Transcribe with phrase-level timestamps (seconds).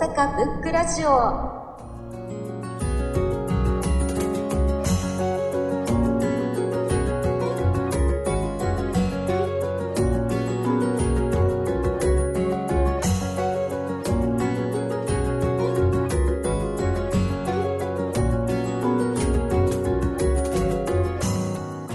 [0.00, 1.08] 阪ブックラジオ。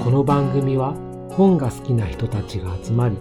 [0.02, 0.94] この番組は
[1.32, 3.18] 本が好きな人たちが集まり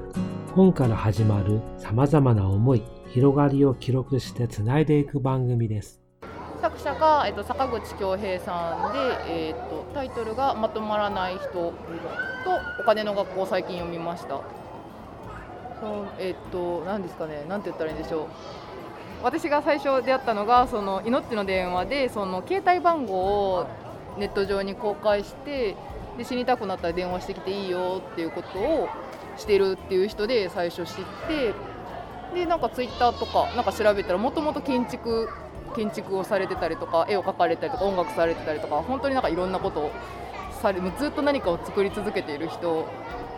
[0.55, 6.01] 本から始まる様々な思い広がりを記録してつないでいく番組です。
[6.61, 8.99] 作者が、えっと、坂口恭平さんで、
[9.49, 11.73] えっと、タイトルが「まとまらない人」と
[12.81, 14.41] 「お金の学校」最近読みました。
[15.81, 18.27] そうえっと何ですかね何て言ったらいいんでしょう。
[19.23, 23.15] 私が最初出会ったのがその命の電話でその携帯番号
[23.55, 23.67] を
[24.19, 25.77] ネット上に公開して
[26.19, 28.89] で死にたくなったら電話してきていいよっていうことを
[29.37, 30.95] してるっていう人で最初知っ
[31.29, 31.55] て
[32.35, 35.29] でなんかツイッターとかなんか調べたらもともと建築
[35.75, 39.91] 建築をされてたりとか絵を描かれたりとか音楽されてたりとか本当になんかいろんなことを
[40.61, 42.87] されもうずっと何かを作り続けている人。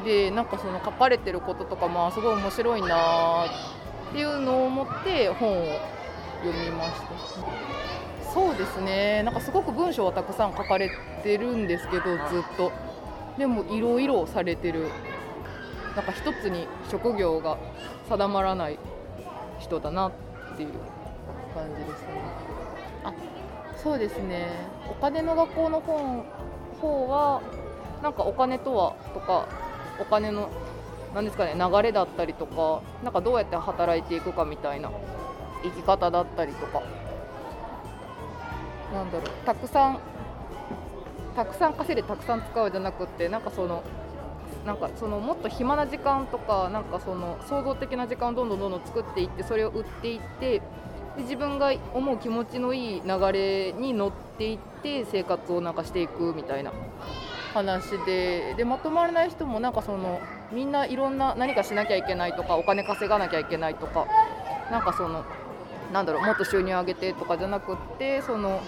[0.04, 3.48] でなんかその書かれてることとかまあすごい面白いなっ
[4.12, 5.78] ていうのを思って本を
[6.42, 6.92] 読みまし
[8.22, 8.32] た。
[8.32, 9.22] そうですね。
[9.24, 10.90] なんかすごく文章はたくさん書かれ
[11.22, 12.72] てるんですけどずっと。
[13.36, 14.86] でもいろいろされてる
[15.96, 17.58] なんか一つに職業が
[18.08, 18.78] 定まらない
[19.58, 20.12] 人だなっ
[20.56, 20.72] ていう
[21.54, 22.22] 感じですね。
[23.04, 23.12] あ
[23.76, 24.48] そうですね。
[24.90, 26.24] お金の学校の本
[26.80, 27.42] 方は
[28.02, 29.46] なんかお金とはとか
[30.00, 30.48] お金の
[31.14, 34.90] なんですかね流れだったりとかなんかどうやって働いていくかみたいな
[35.62, 36.82] 生き方だったりとか。
[38.92, 40.00] なんだろうたくさん
[41.36, 43.84] たくさん稼いでたくさん使うじゃなくってなんかその
[44.66, 50.60] なんかそのもっと暇な時間とかなんかその創造的な時間をどんどんどんどん作っていってそれを売っていって
[51.16, 56.72] で自分が思う気持ちのいい流れに乗っていって生活をなんかしていくみたいな
[57.52, 60.20] 話ででまとまらない人もなんかその
[60.52, 64.06] みんないろんな何かしなきゃいけないとかお金稼がなきゃいけないとか
[64.70, 65.24] なんかその
[65.92, 68.60] なんだろうもっと収入上げてとかじゃなくってその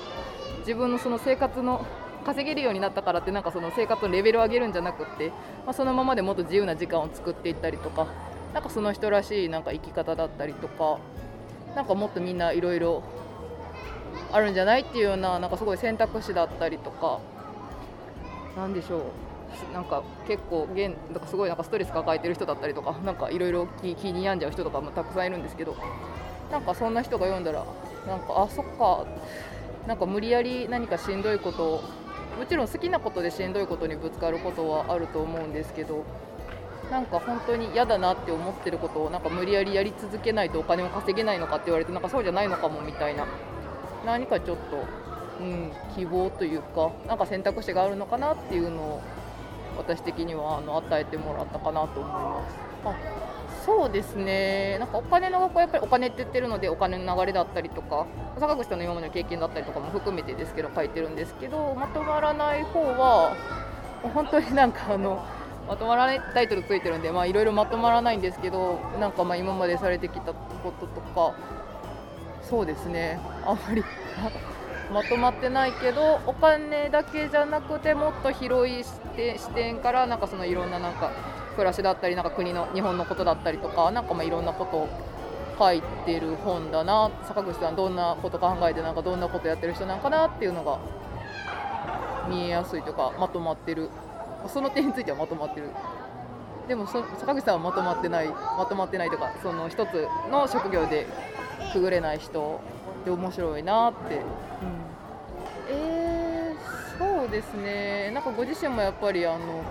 [0.60, 1.86] 自分のその生活の
[2.22, 5.28] 稼げるようになったからってなんかその生活のレベルを上げるんじゃなくって、
[5.64, 8.06] まあ、そのままでもっと自由な時間を作っていったりとか
[8.54, 10.98] なんかその人らしいなんか生き方だったりとか
[11.74, 13.02] なんかもっとみんないろいろ
[14.30, 17.20] あるんじゃないっていうようななんかすごい選択肢だったりとか
[18.56, 19.02] なんでしょう。
[19.74, 25.76] なんか結構現なんかすごいなんかストレス抱えてる人だったりとかなんかいろいろ気気に病んじゃう人とかもたくさんいるんですけど
[26.50, 27.64] なんかそんな人が読んだら
[28.06, 29.04] なんかあそっか。
[29.86, 31.84] なんか無理やり何かしんどいことを
[32.38, 36.04] もちろん好きなことでしんどいことにぶつかることはあると思うんですけど
[36.90, 43.26] なんか本当に嫌だなって思ってることをなんか無理やりやり続けないとお金を稼げないのかって言われてなんかそうじゃないのかもみたいな
[44.04, 44.84] 何かちょっと、
[45.40, 49.02] うん、希望というかなんか選択肢があるのかなっていうのを
[49.78, 52.56] 私的にはあの与えてもらったかなと思います。
[52.84, 53.21] あ
[53.64, 54.78] そうですね。
[54.78, 58.06] なんかお金の学校はやっぱりお金って言ってるのでお金の流れだったりとか
[58.38, 63.36] 坂口さんの今までの経験だったりとかも含めてですけど書いてるんですけどまとまらない方は
[64.02, 65.24] 本当になんかあの
[65.68, 71.34] まとまらないタイトルついてるんでいろいろまとまらないんですけどなんかまあ今までされてきたこととか
[72.42, 73.20] そうですね。
[73.46, 73.84] あんまり
[74.92, 81.10] まとまってないけどお金だけじゃなくてもっと広い視点視点からなんかそのいろんななんか
[81.52, 84.88] 暮らしだったりなんか国の日本のことだったりとかなんかまあいろんなことを
[85.58, 87.10] 書いてる本だな。
[87.24, 90.78] 坂口さんどんなこと考えてなんかどんなことやってる人なんかなっていうのが
[92.28, 93.88] 見えやすいというかまとまってる。
[94.48, 95.70] その点についてはまとまってる。
[96.66, 101.06] でもそ坂口さんはまとまってないまとまってないというかその一つの職業で
[101.72, 102.60] くぐれない人
[103.04, 104.22] で面白いなって、うん、
[105.68, 108.10] えー、そうですね。
[108.12, 109.64] なんかご自身もやっぱりあの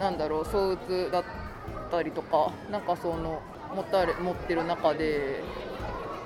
[0.00, 1.24] なんだろう相うつだっ
[1.90, 3.42] たりとかなんかその
[3.74, 5.42] 持たれ持ってる中で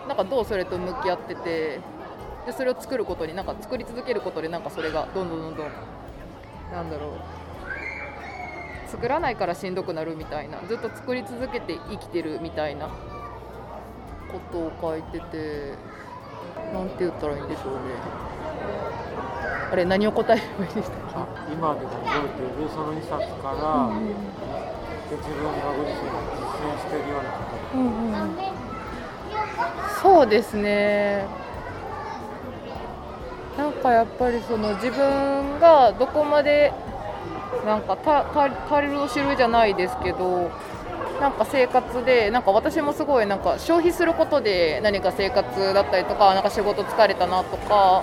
[0.07, 1.81] なんかどうそれと向き合ってて
[2.47, 5.71] でそれを作ることになんか作り続けることでなんかそれがどんどんどんどん
[6.73, 15.75] なんだろう作らないからしんどくなるみたいなずっと作り続けて生きてるみたいなことを書いてて
[16.73, 18.32] なんて言ったらいいんでしょうね。
[19.73, 21.01] あれ何を答えればいいでしたっ
[21.47, 21.53] け？
[21.53, 23.11] 今でも覚えているその2冊
[23.43, 23.89] から、
[25.09, 27.37] で自分がご自身が実践しているようなこ
[27.73, 28.37] とうんうん
[30.03, 31.25] そうですね。
[33.57, 36.73] なんかやっぱりその自分がどこまで
[37.67, 40.51] なんかたた足りるを知るじゃないですけど
[41.21, 48.03] なんか生活でなんか私もすごいなんか消費することで何か生活だったりとかなんか仕事疲れたなとか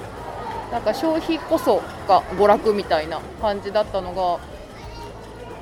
[0.71, 4.39] なんか消費こそが娯楽みたいな感じだったのが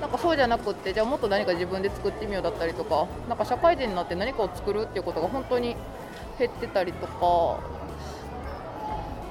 [0.01, 5.75] なんかそうじゃなくってじゃあもっと何か自分で作ってみようだったりとかなんか社会人になって何かを作るっていうことが本当に
[6.37, 7.19] 減ってたりとか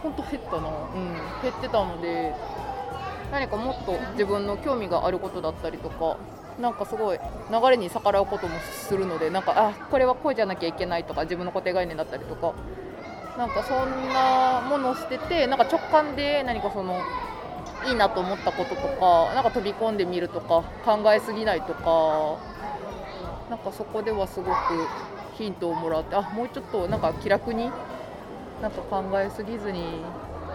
[0.02, 2.34] 本当減ったな、うん、減ってたので
[3.31, 6.17] 何かもっと自分の興味があることだったりとか
[6.61, 12.55] なんかすごい流れに逆らうこともするのでなんかあこれはこうじゃなきゃいけないとか自分の固定概念だったりとか
[13.37, 17.00] なんかそんなものをしててなんか直感で何かその
[17.87, 22.38] いいなと思ったこととかなんか飛び込んでみるとか考えすぎないとか
[23.50, 24.50] なんかそこではすごく
[25.37, 27.71] ヒントをもらってあもうちょっとなんか気楽に
[28.62, 30.00] なんか考えすぎずに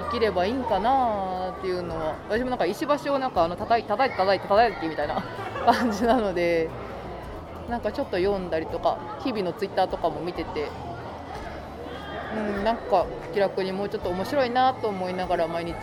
[0.09, 5.21] 生きればいいんかなっていうのは私もなんか石橋をなんかあの叩い叩いて叩いて叩いてみたいな
[5.71, 6.69] 感じなので
[7.69, 10.69] なんかちょっと読んだりとか日々のツイッターとかも見てて
[12.35, 15.73] うんなんか気楽にもうちょっと面白いなと思いながら毎日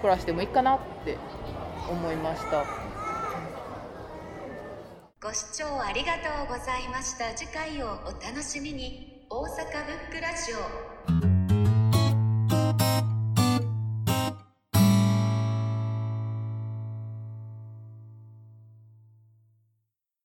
[0.00, 1.16] 暮らしてもいいかなって
[1.90, 2.64] 思いました。
[5.22, 7.34] ご視聴ありがとうございました。
[7.34, 9.26] 次回をお楽しみに。
[9.28, 9.46] 大阪
[9.86, 10.54] ブックラジ
[11.32, 11.35] オ。